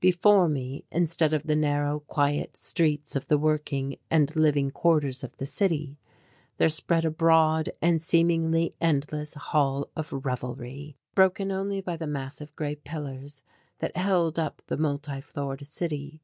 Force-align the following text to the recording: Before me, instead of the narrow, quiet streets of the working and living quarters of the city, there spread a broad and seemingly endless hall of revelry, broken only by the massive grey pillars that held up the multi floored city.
Before 0.00 0.46
me, 0.46 0.84
instead 0.90 1.32
of 1.32 1.44
the 1.44 1.56
narrow, 1.56 2.00
quiet 2.00 2.54
streets 2.54 3.16
of 3.16 3.28
the 3.28 3.38
working 3.38 3.96
and 4.10 4.36
living 4.36 4.70
quarters 4.70 5.24
of 5.24 5.34
the 5.38 5.46
city, 5.46 5.96
there 6.58 6.68
spread 6.68 7.06
a 7.06 7.10
broad 7.10 7.70
and 7.80 8.02
seemingly 8.02 8.74
endless 8.78 9.32
hall 9.32 9.88
of 9.96 10.12
revelry, 10.12 10.98
broken 11.14 11.50
only 11.50 11.80
by 11.80 11.96
the 11.96 12.06
massive 12.06 12.54
grey 12.56 12.74
pillars 12.76 13.42
that 13.78 13.96
held 13.96 14.38
up 14.38 14.60
the 14.66 14.76
multi 14.76 15.22
floored 15.22 15.66
city. 15.66 16.20